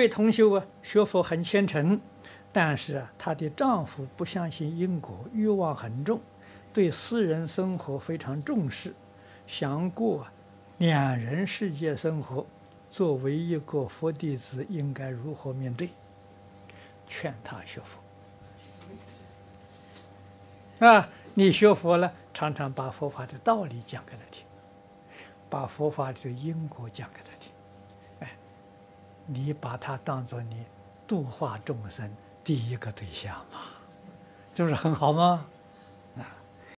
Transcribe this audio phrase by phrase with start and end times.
[0.00, 2.00] 位同修啊，学佛很虔诚，
[2.50, 6.18] 但是啊，她的丈夫不相信因果，欲望很重，
[6.72, 8.94] 对私人生活非常重视，
[9.46, 10.26] 想过
[10.78, 12.46] 两人世界生活。
[12.90, 15.90] 作为一个佛弟子，应该如何面对？
[17.06, 18.00] 劝他学佛
[20.86, 21.08] 啊！
[21.34, 24.44] 你学佛了，常常把佛法的道理讲给他听，
[25.50, 27.49] 把佛法的因果讲给他听。
[29.32, 30.64] 你把他当做你
[31.06, 32.12] 度化众生
[32.42, 33.78] 第一个对象啊，
[34.52, 35.46] 这不是很好吗？